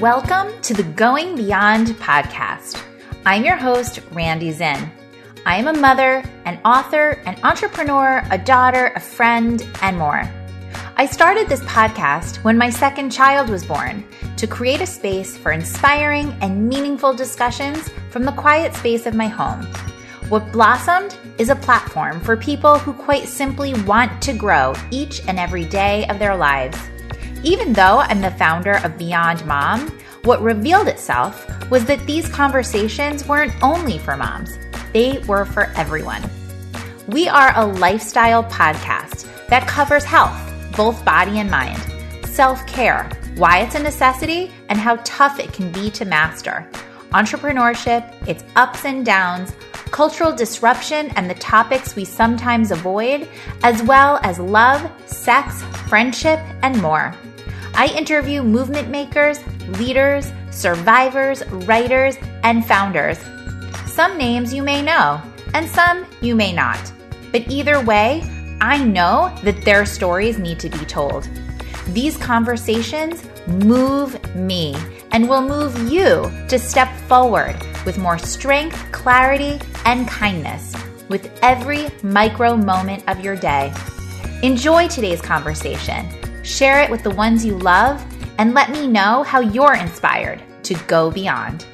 [0.00, 2.82] Welcome to the Going Beyond podcast.
[3.26, 4.90] I'm your host, Randi Zinn.
[5.44, 10.22] I am a mother, an author, an entrepreneur, a daughter, a friend, and more.
[10.96, 14.02] I started this podcast when my second child was born
[14.38, 19.28] to create a space for inspiring and meaningful discussions from the quiet space of my
[19.28, 19.66] home.
[20.30, 25.38] What blossomed is a platform for people who quite simply want to grow each and
[25.38, 26.78] every day of their lives.
[27.42, 29.88] Even though I'm the founder of Beyond Mom,
[30.24, 34.58] what revealed itself was that these conversations weren't only for moms,
[34.92, 36.22] they were for everyone.
[37.08, 40.38] We are a lifestyle podcast that covers health,
[40.76, 41.80] both body and mind,
[42.26, 46.68] self care, why it's a necessity, and how tough it can be to master,
[47.12, 49.52] entrepreneurship, its ups and downs
[49.90, 53.28] cultural disruption, and the topics we sometimes avoid,
[53.62, 57.14] as well as love, sex, friendship, and more.
[57.74, 59.40] I interview movement makers,
[59.78, 63.18] leaders, survivors, writers, and founders.
[63.86, 65.20] Some names you may know,
[65.54, 66.92] and some you may not.
[67.32, 68.22] But either way,
[68.60, 71.28] I know that their stories need to be told.
[71.88, 74.76] These conversations move me
[75.12, 80.74] and will move you to step forward with more strength, clarity, and kindness
[81.08, 83.72] with every micro moment of your day.
[84.42, 86.06] Enjoy today's conversation,
[86.42, 88.04] share it with the ones you love,
[88.38, 91.66] and let me know how you're inspired to go beyond.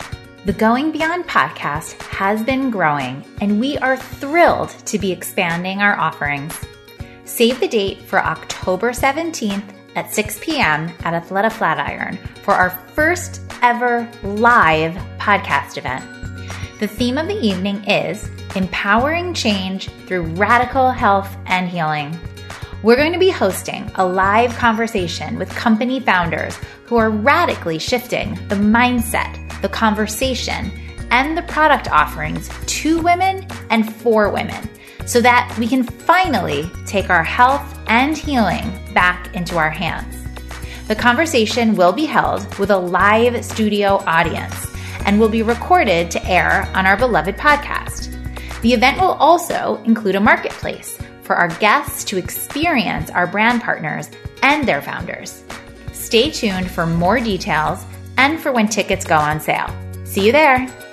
[0.45, 5.99] The Going Beyond podcast has been growing, and we are thrilled to be expanding our
[5.99, 6.57] offerings.
[7.25, 10.89] Save the date for October 17th at 6 p.m.
[11.01, 16.05] at Athleta Flatiron for our first ever live podcast event.
[16.79, 22.17] The theme of the evening is Empowering Change Through Radical Health and Healing.
[22.83, 28.35] We're going to be hosting a live conversation with company founders who are radically shifting
[28.49, 30.71] the mindset, the conversation,
[31.11, 34.69] and the product offerings to women and for women
[35.07, 40.15] so that we can finally take our health and healing back into our hands.
[40.87, 44.55] The conversation will be held with a live studio audience
[45.07, 48.13] and will be recorded to air on our beloved podcast.
[48.61, 54.09] The event will also include a marketplace for our guests to experience our brand partners
[54.43, 55.43] and their founders.
[55.93, 57.85] Stay tuned for more details
[58.17, 59.69] and for when tickets go on sale.
[60.05, 60.86] See you there.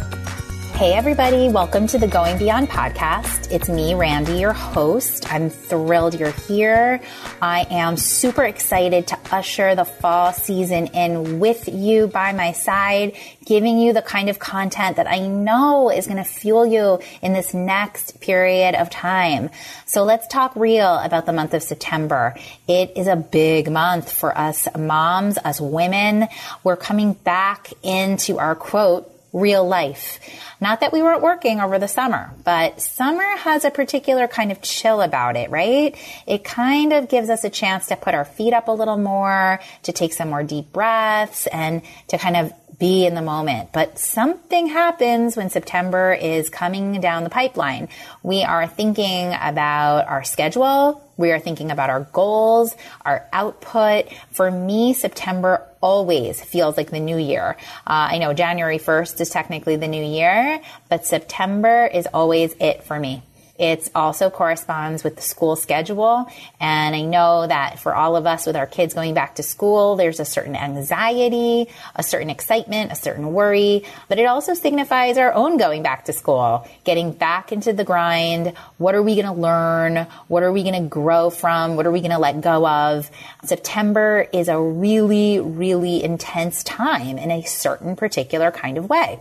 [0.73, 3.51] Hey, everybody, welcome to the Going Beyond podcast.
[3.51, 5.31] It's me, Randi, your host.
[5.31, 6.99] I'm thrilled you're here.
[7.39, 13.15] I am super excited to usher the fall season in with you by my side,
[13.45, 17.33] giving you the kind of content that I know is going to fuel you in
[17.33, 19.51] this next period of time.
[19.85, 22.35] So let's talk real about the month of September.
[22.67, 26.29] It is a big month for us moms, us women.
[26.63, 30.19] We're coming back into our quote, real life.
[30.61, 34.61] Not that we weren't working over the summer, but summer has a particular kind of
[34.61, 35.97] chill about it, right?
[36.27, 39.59] It kind of gives us a chance to put our feet up a little more,
[39.83, 43.71] to take some more deep breaths, and to kind of be in the moment.
[43.71, 47.89] But something happens when September is coming down the pipeline.
[48.21, 51.01] We are thinking about our schedule.
[51.17, 54.11] We are thinking about our goals, our output.
[54.31, 57.57] For me, September always feels like the new year.
[57.85, 62.85] Uh, I know January 1st is technically the new year, but September is always it
[62.85, 63.21] for me.
[63.59, 66.27] It also corresponds with the school schedule.
[66.59, 69.95] And I know that for all of us with our kids going back to school,
[69.95, 75.31] there's a certain anxiety, a certain excitement, a certain worry, but it also signifies our
[75.33, 78.57] own going back to school, getting back into the grind.
[78.79, 80.07] What are we going to learn?
[80.27, 81.75] What are we going to grow from?
[81.75, 83.11] What are we going to let go of?
[83.43, 89.19] September is a really, really intense time in a certain particular kind of way.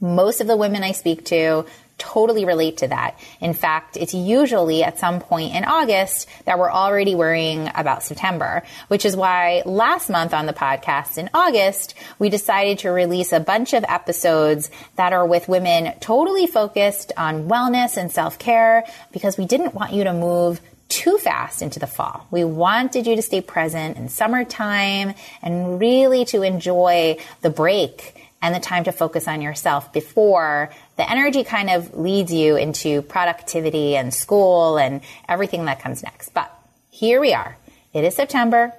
[0.00, 1.64] Most of the women I speak to
[2.02, 3.16] totally relate to that.
[3.40, 8.64] In fact, it's usually at some point in August that we're already worrying about September,
[8.88, 13.38] which is why last month on the podcast in August, we decided to release a
[13.38, 19.38] bunch of episodes that are with women totally focused on wellness and self care because
[19.38, 22.26] we didn't want you to move too fast into the fall.
[22.30, 28.54] We wanted you to stay present in summertime and really to enjoy the break and
[28.54, 33.96] the time to focus on yourself before the energy kind of leads you into productivity
[33.96, 36.34] and school and everything that comes next.
[36.34, 36.52] But
[36.90, 37.56] here we are.
[37.94, 38.74] It is September.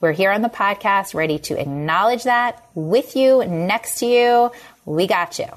[0.00, 4.52] We're here on the podcast ready to acknowledge that with you, next to you.
[4.84, 5.48] We got you.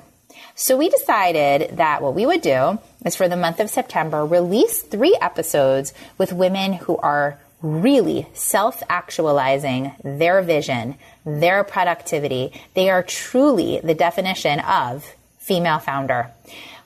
[0.56, 4.82] So we decided that what we would do is for the month of September, release
[4.82, 10.96] three episodes with women who are really self actualizing their vision,
[11.26, 12.54] their productivity.
[12.74, 15.06] They are truly the definition of
[15.38, 16.32] female founder.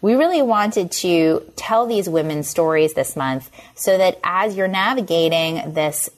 [0.02, 5.74] We really wanted to tell these women's stories this month so that as you're navigating
[5.74, 6.10] this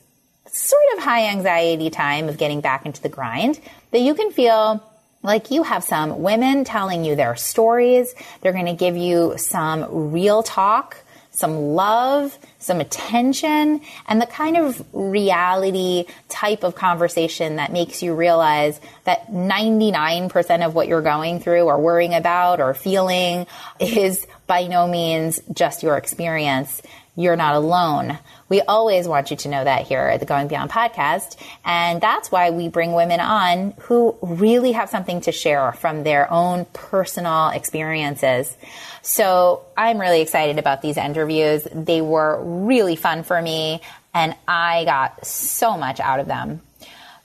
[0.47, 3.59] sort of high anxiety time of getting back into the grind,
[3.91, 4.83] that you can feel
[5.21, 8.13] like you have some women telling you their stories.
[8.41, 10.97] They're going to give you some real talk
[11.35, 18.15] some love, some attention, and the kind of reality type of conversation that makes you
[18.15, 23.47] realize that 99% of what you're going through or worrying about or feeling
[23.79, 26.81] is by no means just your experience.
[27.17, 28.19] You're not alone.
[28.49, 31.37] We always want you to know that here at the Going Beyond podcast.
[31.63, 36.29] And that's why we bring women on who really have something to share from their
[36.29, 38.55] own personal experiences.
[39.01, 41.65] So I'm really excited about these interviews.
[41.73, 43.81] They were really fun for me
[44.13, 46.61] and I got so much out of them.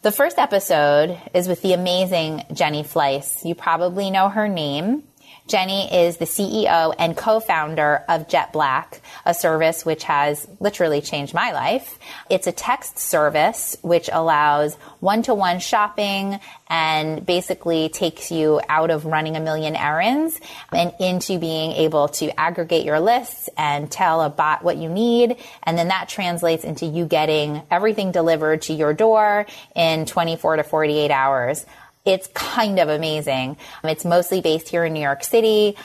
[0.02, 3.44] The first episode is with the amazing Jenny Fleiss.
[3.44, 5.04] You probably know her name.
[5.50, 11.34] Jenny is the CEO and co-founder of Jet Black, a service which has literally changed
[11.34, 11.98] my life.
[12.30, 16.38] It's a text service which allows one-to-one shopping
[16.68, 20.40] and basically takes you out of running a million errands
[20.72, 25.36] and into being able to aggregate your lists and tell a bot what you need.
[25.64, 30.62] And then that translates into you getting everything delivered to your door in 24 to
[30.62, 31.66] 48 hours
[32.04, 33.56] it's kind of amazing.
[33.82, 35.76] Um, it's mostly based here in New York City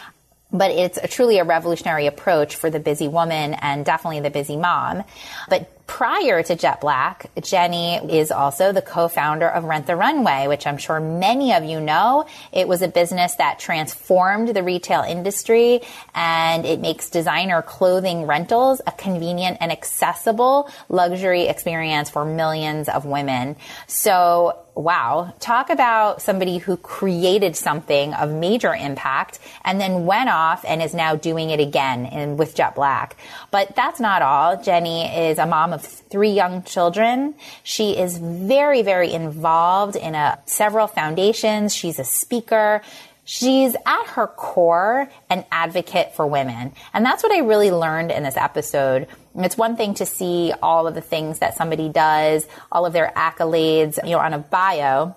[0.52, 4.56] but it's a, truly a revolutionary approach for the busy woman and definitely the busy
[4.56, 5.04] mom.
[5.50, 10.66] But prior to Jet Black, Jenny is also the co-founder of Rent the Runway, which
[10.68, 12.26] I'm sure many of you know.
[12.52, 15.82] It was a business that transformed the retail industry
[16.14, 23.06] and it makes designer clothing rentals a convenient and accessible luxury experience for millions of
[23.06, 23.56] women.
[23.88, 30.66] So wow, talk about somebody who created something of major impact and then went off
[30.68, 33.16] and is now doing it again in, with Jet Black.
[33.52, 34.62] But that's not all.
[34.62, 37.36] Jenny is a mom of three young children.
[37.64, 41.76] She is very, very involved in a, several foundations.
[41.76, 42.82] She's a speaker.
[43.26, 46.74] She's at her core an advocate for women.
[46.94, 49.08] And that's what I really learned in this episode.
[49.36, 53.12] It's one thing to see all of the things that somebody does, all of their
[53.16, 55.16] accolades, you know, on a bio.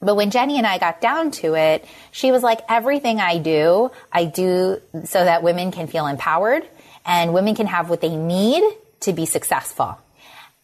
[0.00, 3.90] But when Jenny and I got down to it, she was like, everything I do,
[4.10, 6.66] I do so that women can feel empowered
[7.04, 8.64] and women can have what they need
[9.00, 9.98] to be successful.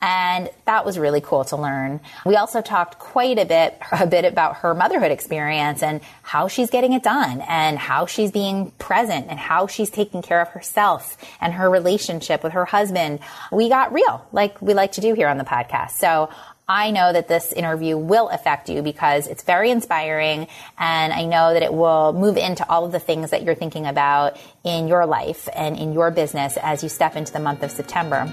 [0.02, 2.00] And that was really cool to learn.
[2.26, 6.68] We also talked quite a bit, a bit about her motherhood experience and how she's
[6.68, 11.16] getting it done and how she's being present and how she's taking care of herself
[11.40, 13.20] and her relationship with her husband.
[13.50, 15.92] We got real, like we like to do here on the podcast.
[15.92, 16.28] So
[16.68, 21.52] I know that this interview will affect you because it's very inspiring and I know
[21.52, 25.06] that it will move into all of the things that you're thinking about in your
[25.06, 28.28] life and in your business as you step into the month of September.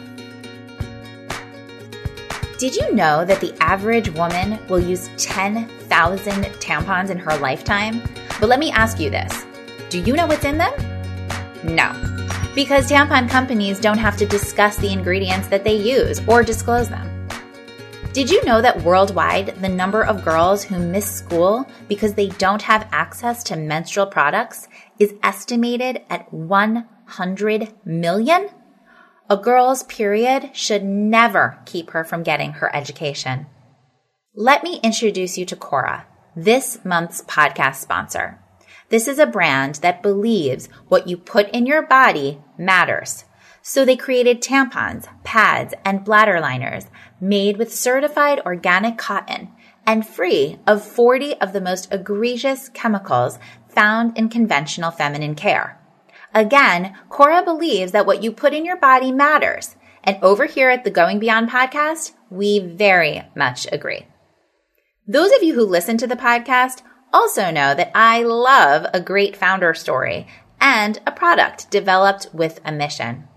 [2.57, 5.69] Did you know that the average woman will use 10,000
[6.59, 8.01] tampons in her lifetime?
[8.39, 9.45] But let me ask you this
[9.89, 10.73] do you know what's in them?
[11.63, 11.91] No.
[12.55, 17.22] Because tampon companies don't have to discuss the ingredients that they use or disclose them.
[18.13, 22.61] Did you know that worldwide, the number of girls who miss school because they don't
[22.61, 24.67] have access to menstrual products
[24.99, 28.49] is estimated at 100 million?
[29.31, 33.47] A girl's period should never keep her from getting her education.
[34.35, 36.05] Let me introduce you to Cora,
[36.35, 38.39] this month's podcast sponsor.
[38.89, 43.25] This is a brand that believes what you put in your body matters.
[43.65, 46.87] So they created tampons, pads, and bladder liners
[47.21, 49.51] made with certified organic cotton
[49.85, 53.39] and free of 40 of the most egregious chemicals
[53.69, 55.79] found in conventional feminine care.
[56.33, 59.77] Again, Cora believes that what you put in your body matters.
[60.03, 64.05] And over here at the Going Beyond podcast, we very much agree.
[65.07, 66.81] Those of you who listen to the podcast
[67.13, 70.27] also know that I love a great founder story
[70.59, 73.29] and a product developed with a mission.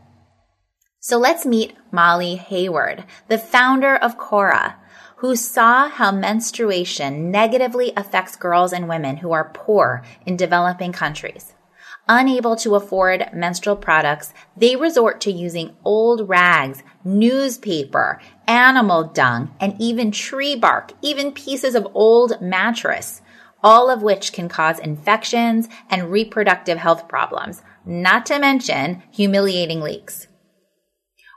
[1.00, 4.76] So let's meet Molly Hayward, the founder of Cora,
[5.16, 11.54] who saw how menstruation negatively affects girls and women who are poor in developing countries.
[12.08, 19.74] Unable to afford menstrual products, they resort to using old rags, newspaper, animal dung, and
[19.80, 23.22] even tree bark, even pieces of old mattress,
[23.62, 30.28] all of which can cause infections and reproductive health problems, not to mention humiliating leaks.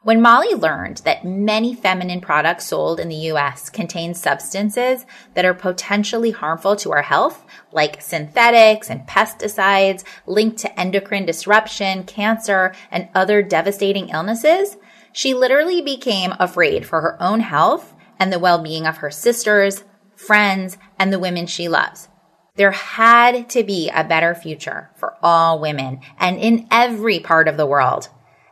[0.02, 5.54] When Molly learned that many feminine products sold in the US contain substances that are
[5.54, 13.10] potentially harmful to our health, like synthetics and pesticides linked to endocrine disruption, cancer, and
[13.14, 14.78] other devastating illnesses,
[15.12, 19.84] she literally became afraid for her own health and the well-being of her sisters,
[20.16, 22.08] friends, and the women she loves.
[22.56, 27.58] There had to be a better future for all women and in every part of
[27.58, 28.08] the world.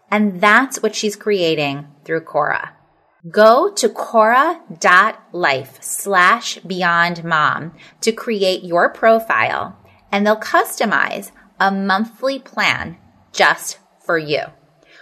[0.10, 2.74] And that's what she's creating through Cora.
[3.30, 9.78] Go to cora.life slash beyond mom to create your profile
[10.12, 12.98] and they'll customize a monthly plan
[13.34, 14.44] just for you.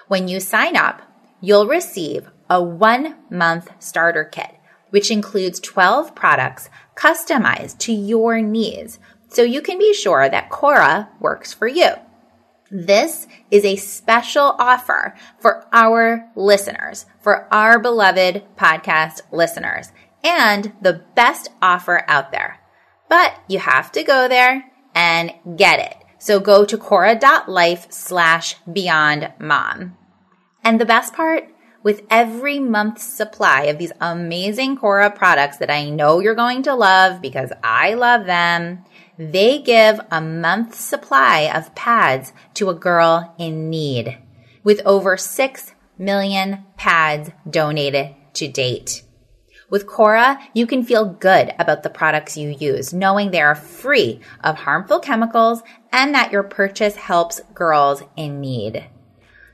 [0.07, 1.01] When you sign up,
[1.41, 4.55] you'll receive a one month starter kit,
[4.89, 11.09] which includes 12 products customized to your needs so you can be sure that Cora
[11.19, 11.89] works for you.
[12.71, 19.91] This is a special offer for our listeners, for our beloved podcast listeners,
[20.23, 22.59] and the best offer out there.
[23.07, 25.95] But you have to go there and get it.
[26.17, 29.95] So go to cora.life slash beyond mom.
[30.63, 31.49] And the best part,
[31.83, 36.73] with every month's supply of these amazing Cora products that I know you're going to
[36.73, 38.83] love because I love them,
[39.17, 44.17] they give a month's supply of pads to a girl in need
[44.63, 49.03] with over 6 million pads donated to date.
[49.69, 54.19] With Cora, you can feel good about the products you use, knowing they are free
[54.43, 58.85] of harmful chemicals and that your purchase helps girls in need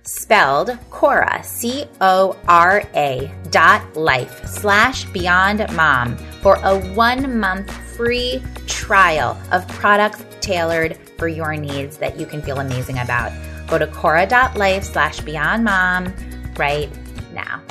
[0.04, 7.72] spelled Cora, C O R A dot life slash beyond mom for a one month
[7.96, 13.32] free trial of products tailored for your needs that you can feel amazing about.
[13.68, 16.14] Go to cora.life slash beyond mom
[16.58, 16.90] right
[17.34, 17.62] now.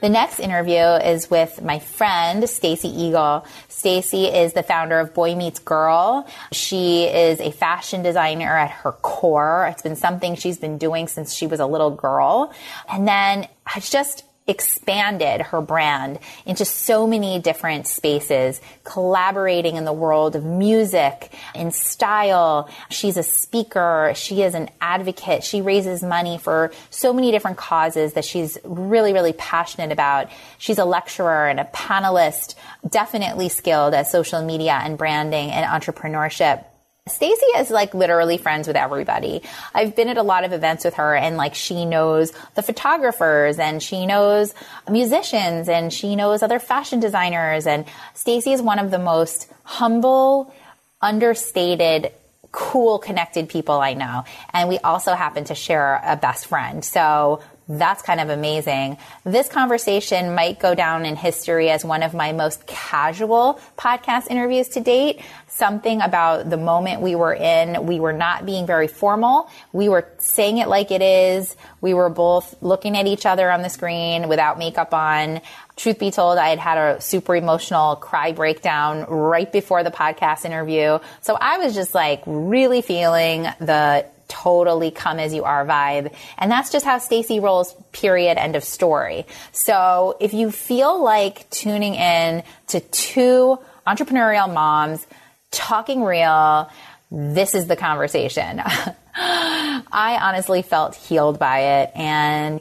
[0.00, 3.46] The next interview is with my friend Stacy Igel.
[3.68, 6.28] Stacy is the founder of Boy Meets Girl.
[6.52, 9.66] She is a fashion designer at her core.
[9.70, 12.52] It's been something she's been doing since she was a little girl.
[12.92, 19.92] And then I just expanded her brand into so many different spaces, collaborating in the
[19.92, 22.68] world of music, and style.
[22.90, 24.12] She's a speaker.
[24.14, 25.44] She is an advocate.
[25.44, 30.28] She raises money for so many different causes that she's really, really passionate about.
[30.58, 32.54] She's a lecturer and a panelist,
[32.88, 36.64] definitely skilled at social media and branding and entrepreneurship.
[37.06, 39.42] Stacy is like literally friends with everybody.
[39.74, 43.58] I've been at a lot of events with her and like she knows the photographers
[43.58, 44.54] and she knows
[44.90, 47.84] musicians and she knows other fashion designers and
[48.14, 50.54] Stacy is one of the most humble,
[51.02, 52.10] understated,
[52.52, 54.24] cool, connected people I know.
[54.54, 56.82] And we also happen to share a best friend.
[56.82, 58.98] So that's kind of amazing.
[59.24, 64.68] This conversation might go down in history as one of my most casual podcast interviews
[64.70, 65.22] to date.
[65.48, 67.86] Something about the moment we were in.
[67.86, 69.48] We were not being very formal.
[69.72, 71.56] We were saying it like it is.
[71.80, 75.40] We were both looking at each other on the screen without makeup on.
[75.76, 80.44] Truth be told, I had had a super emotional cry breakdown right before the podcast
[80.44, 80.98] interview.
[81.22, 86.14] So I was just like really feeling the totally come as you are vibe.
[86.38, 89.26] And that's just how Stacy rolls, period, end of story.
[89.52, 95.06] So if you feel like tuning in to two entrepreneurial moms
[95.50, 96.70] talking real,
[97.10, 98.60] this is the conversation.
[99.16, 101.92] I honestly felt healed by it.
[101.94, 102.60] And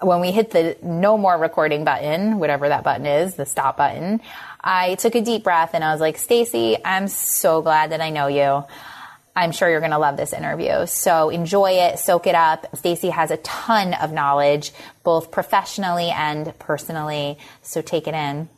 [0.00, 4.20] when we hit the no more recording button, whatever that button is, the stop button,
[4.60, 8.10] I took a deep breath and I was like, Stacy, I'm so glad that I
[8.10, 8.64] know you.
[9.38, 10.84] I'm sure you're going to love this interview.
[10.86, 12.76] So enjoy it, soak it up.
[12.76, 14.72] Stacy has a ton of knowledge,
[15.04, 17.38] both professionally and personally.
[17.62, 18.48] So take it in.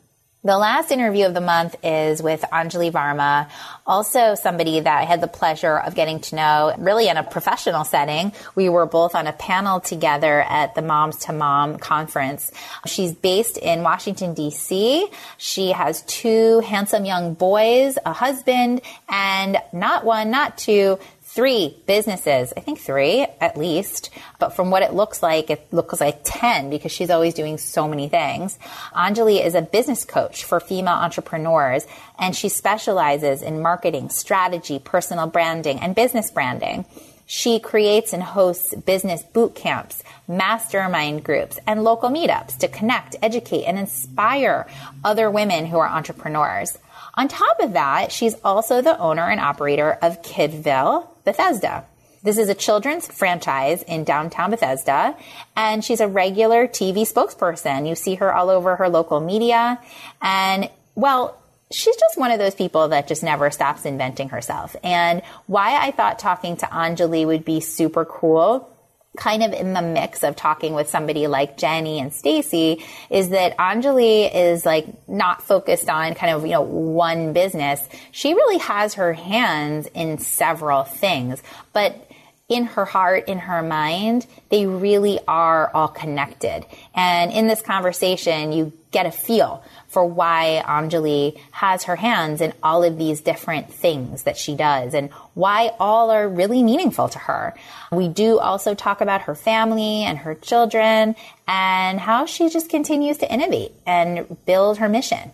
[0.43, 3.47] The last interview of the month is with Anjali Varma,
[3.85, 7.83] also somebody that I had the pleasure of getting to know really in a professional
[7.83, 8.33] setting.
[8.55, 12.51] We were both on a panel together at the Moms to Mom conference.
[12.87, 15.03] She's based in Washington DC.
[15.37, 20.97] She has two handsome young boys, a husband, and not one, not two,
[21.33, 22.51] three businesses.
[22.57, 26.69] I think three at least, but from what it looks like, it looks like 10
[26.69, 28.59] because she's always doing so many things.
[28.93, 31.87] Anjali is a business coach for female entrepreneurs
[32.19, 36.85] and she specializes in marketing, strategy, personal branding, and business branding.
[37.27, 43.63] She creates and hosts business boot camps, mastermind groups, and local meetups to connect, educate,
[43.63, 44.67] and inspire
[45.01, 46.77] other women who are entrepreneurs.
[47.13, 51.85] On top of that, she's also the owner and operator of Kidville, Bethesda.
[52.23, 55.17] This is a children's franchise in downtown Bethesda,
[55.55, 57.87] and she's a regular TV spokesperson.
[57.87, 59.79] You see her all over her local media,
[60.21, 64.75] and well, she's just one of those people that just never stops inventing herself.
[64.83, 68.70] And why I thought talking to Anjali would be super cool
[69.17, 73.57] kind of in the mix of talking with somebody like Jenny and Stacy is that
[73.57, 77.87] Anjali is like not focused on kind of, you know, one business.
[78.11, 82.09] She really has her hands in several things, but
[82.51, 86.65] in her heart, in her mind, they really are all connected.
[86.93, 92.53] And in this conversation, you get a feel for why Anjali has her hands in
[92.61, 97.19] all of these different things that she does and why all are really meaningful to
[97.19, 97.55] her.
[97.91, 101.15] We do also talk about her family and her children
[101.47, 105.31] and how she just continues to innovate and build her mission.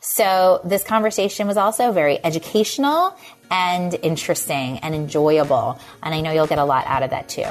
[0.00, 3.16] So this conversation was also very educational
[3.50, 5.78] and interesting and enjoyable.
[6.02, 7.46] And I know you'll get a lot out of that too.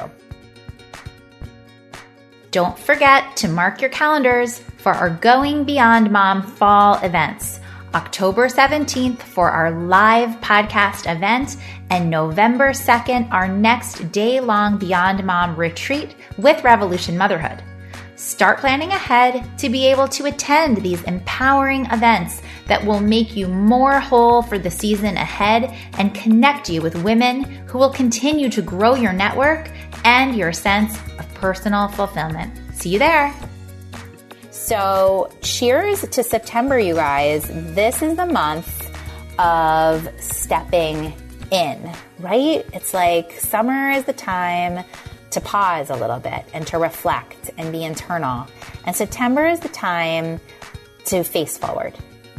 [2.50, 7.60] Don't forget to mark your calendars for our Going Beyond Mom fall events.
[7.94, 11.56] October 17th for our live podcast event,
[11.90, 17.64] and November 2nd, our next day long Beyond Mom retreat with Revolution Motherhood.
[18.20, 23.48] Start planning ahead to be able to attend these empowering events that will make you
[23.48, 28.60] more whole for the season ahead and connect you with women who will continue to
[28.60, 29.70] grow your network
[30.04, 32.52] and your sense of personal fulfillment.
[32.74, 33.34] See you there.
[34.50, 37.48] So, cheers to September, you guys.
[37.74, 38.86] This is the month
[39.38, 41.14] of stepping
[41.50, 42.66] in, right?
[42.74, 44.84] It's like summer is the time
[45.30, 48.46] to pause a little bit and to reflect and be internal.
[48.84, 50.40] And September is the time
[51.06, 51.94] to face forward,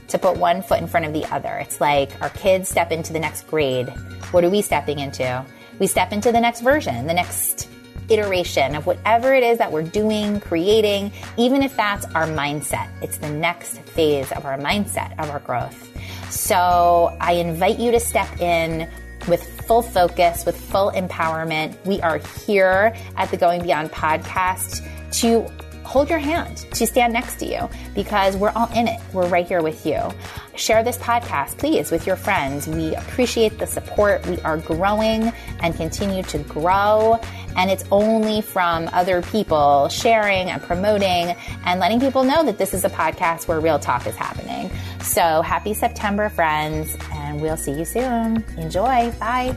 [0.10, 1.56] to put one foot in front of the other.
[1.56, 3.90] It's like our kids step into the next grade.
[4.32, 5.46] What are we stepping into?
[5.80, 7.70] We step into the next version, the next
[8.10, 12.90] iteration of whatever it is that we're doing, creating, even if that's our mindset.
[13.02, 15.88] It's the next phase of our mindset, of our growth.
[16.30, 18.90] So I invite you to step in
[19.28, 21.74] with full focus, with full empowerment.
[21.86, 24.86] We are here at the Going Beyond podcast
[25.22, 25.50] to
[25.86, 29.00] hold your hand, to stand next to you because we're all in it.
[29.14, 30.02] We're right here with you.
[30.58, 32.68] Share this podcast, please, with your friends.
[32.68, 34.26] We appreciate the support.
[34.28, 35.32] We are growing
[35.62, 37.18] and continue to grow.
[37.56, 41.34] And it's only from other people sharing and promoting
[41.66, 44.70] and letting people know that this is a podcast where real talk is happening.
[45.02, 46.94] So happy September, friends,
[47.32, 48.44] and we'll see you soon.
[48.58, 49.10] Enjoy.
[49.12, 49.56] Bye.